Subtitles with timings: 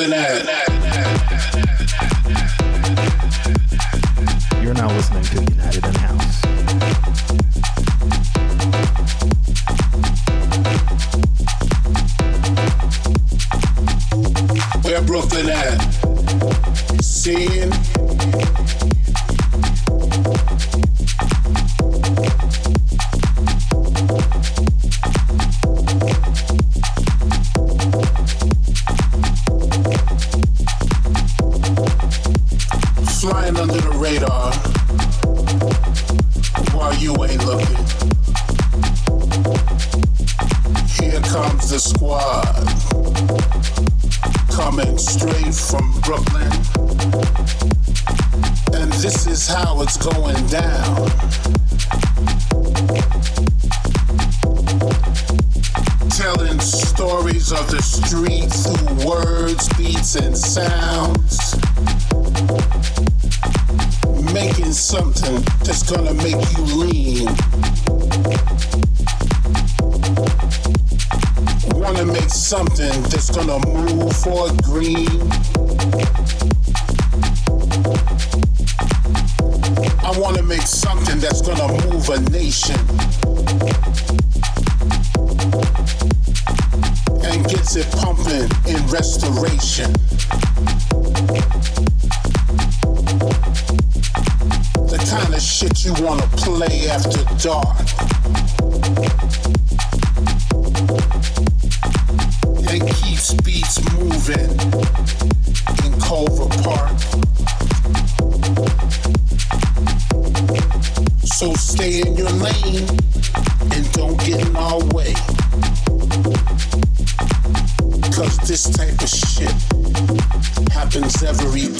[0.00, 0.18] Brooklyn
[0.48, 0.59] at?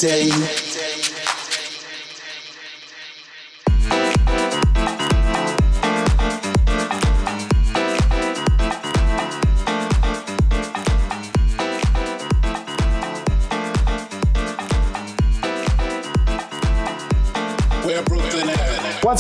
[0.00, 0.59] Day.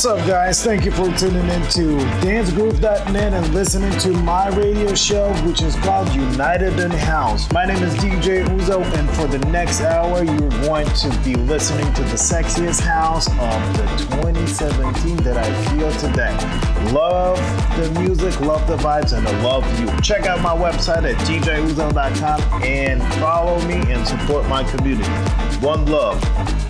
[0.00, 0.64] What's up, guys?
[0.64, 5.76] Thank you for tuning in to dancegruv.net and listening to my radio show, which is
[5.76, 7.52] called United in House.
[7.52, 11.92] My name is DJ Uzo, and for the next hour, you're going to be listening
[11.92, 13.84] to the sexiest house of the
[14.16, 16.34] 2017 that I feel today.
[16.94, 17.36] Love
[17.76, 19.86] the music, love the vibes, and I love you.
[20.00, 25.10] Check out my website at djuzo.com and follow me and support my community.
[25.60, 26.69] One love.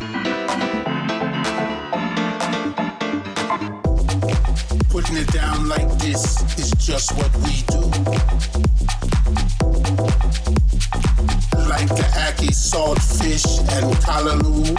[5.10, 7.80] Putting it down like this is just what we do.
[11.66, 14.70] Like the ackee saltfish and callaloo.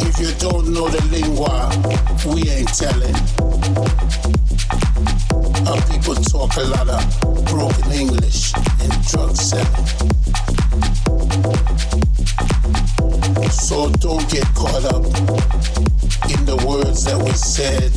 [0.00, 1.68] If you don't know the lingua,
[2.32, 3.14] we ain't telling.
[5.68, 9.86] Our people talk a lot of broken English and drug selling.
[13.50, 15.45] So don't get caught up
[16.76, 17.92] words that we said.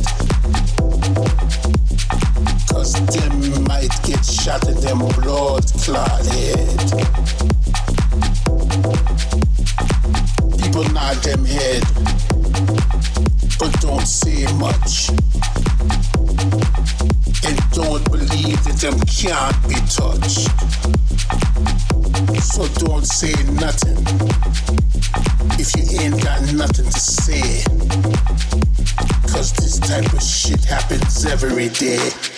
[2.68, 6.80] Cause them might get shot in them blood clot head.
[10.60, 11.82] People nod them head,
[13.58, 15.10] but don't say much.
[17.46, 20.48] And don't believe that them can't be touched.
[22.42, 23.98] So don't say nothing
[25.58, 27.69] if you ain't got nothing to say.
[29.90, 32.29] Type of shit happens every day.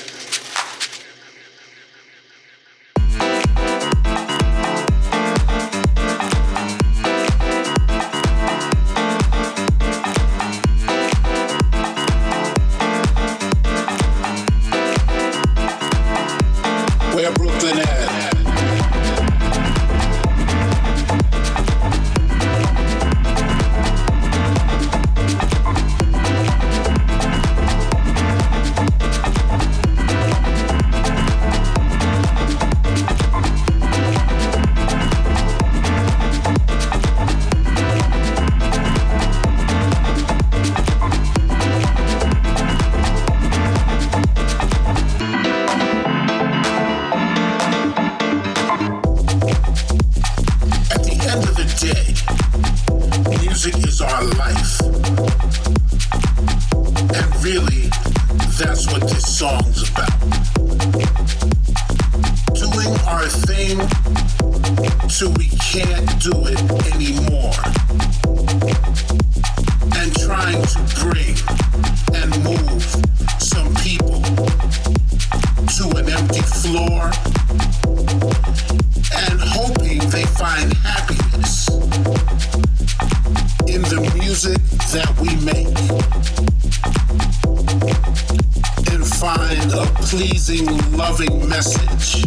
[89.42, 90.66] find a pleasing,
[90.96, 92.24] loving message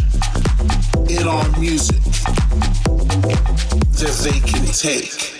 [1.10, 2.02] in our music
[3.98, 5.35] that they can take.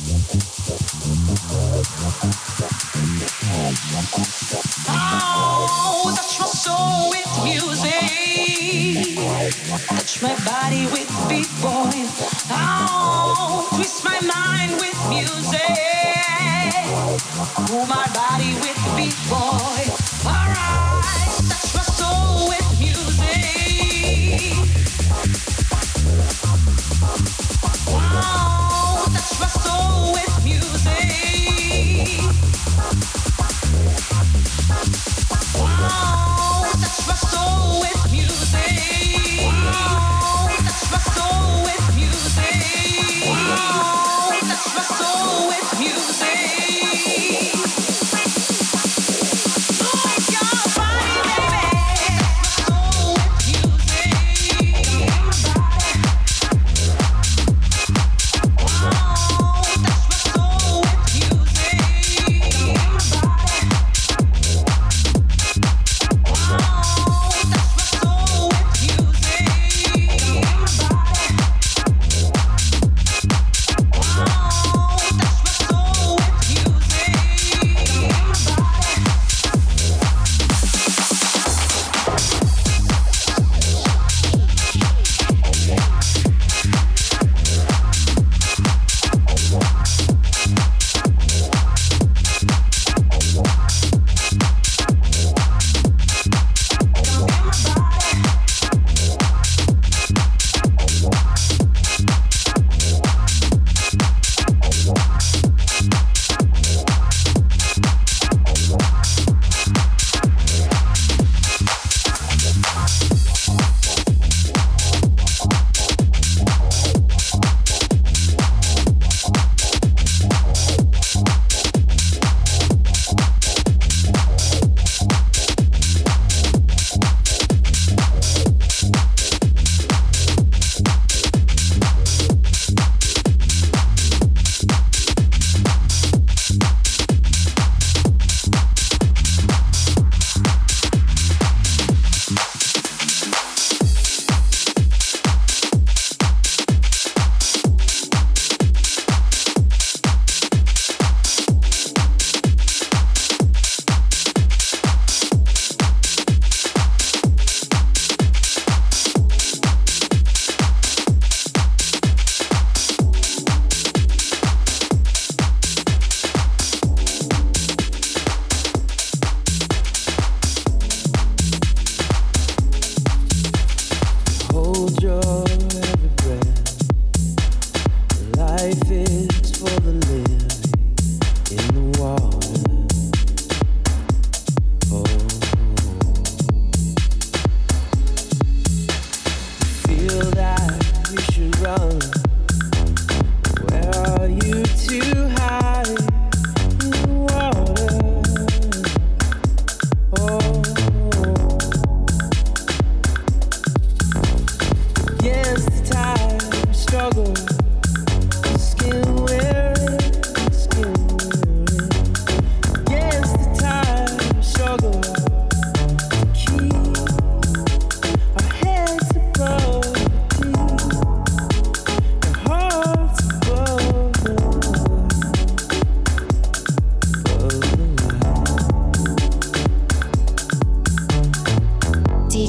[0.00, 0.51] Move my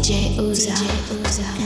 [0.04, 1.63] 一节无常。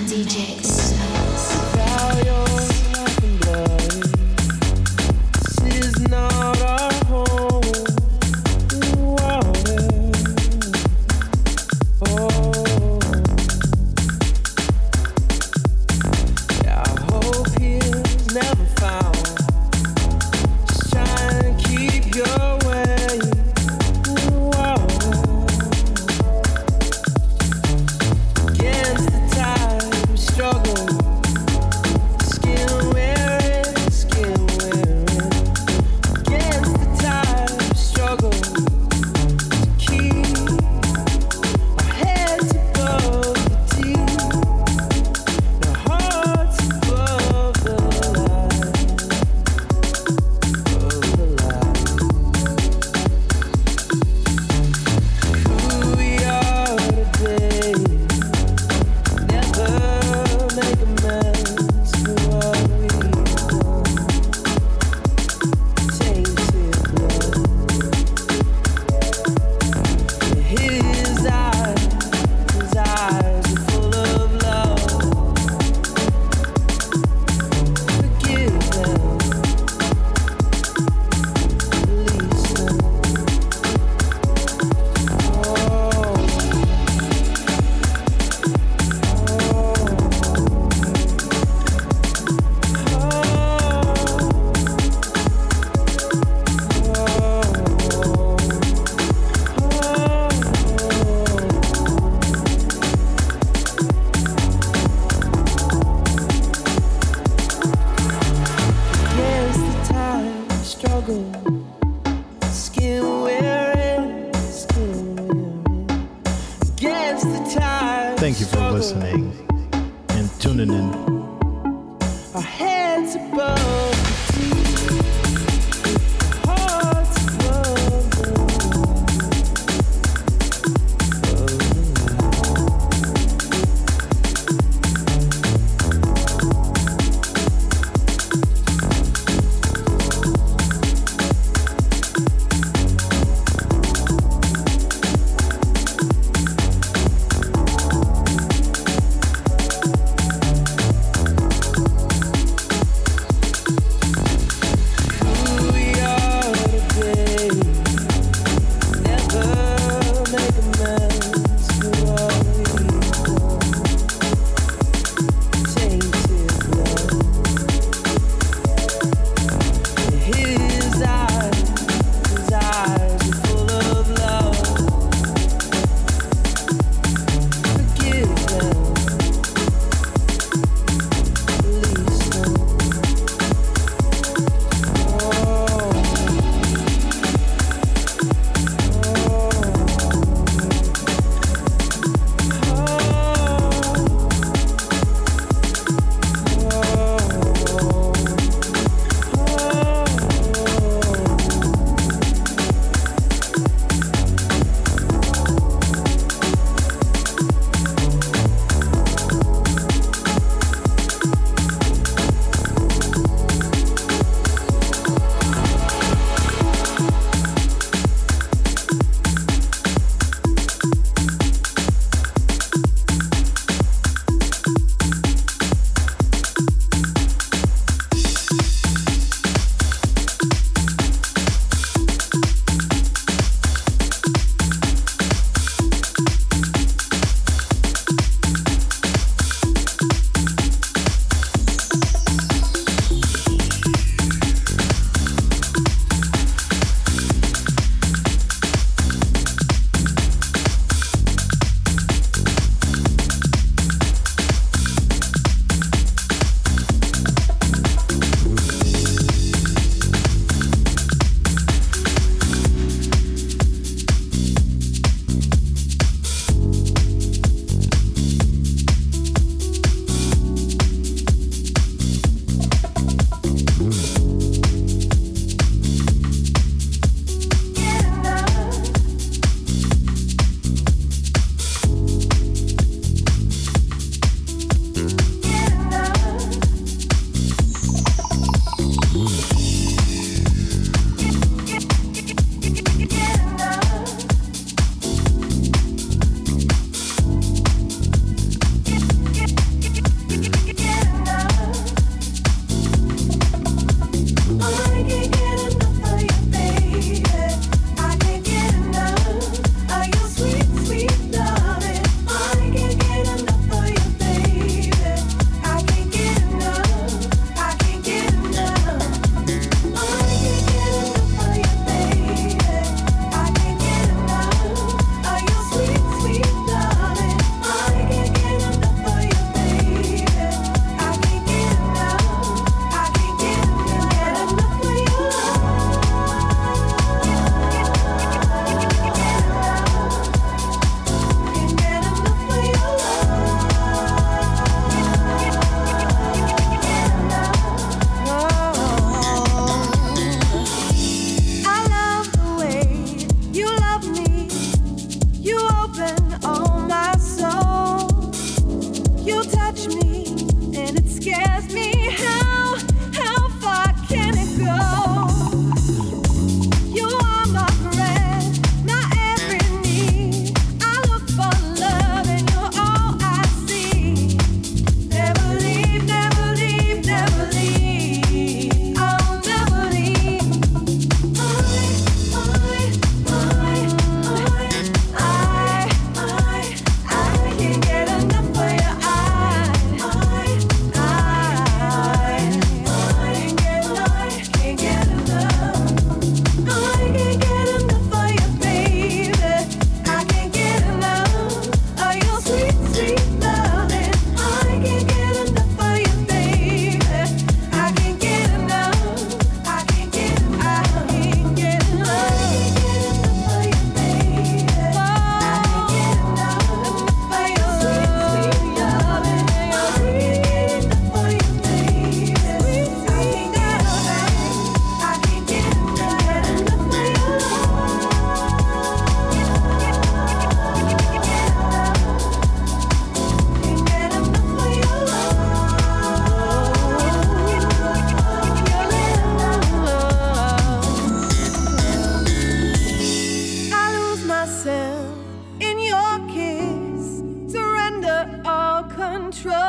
[449.44, 449.66] control.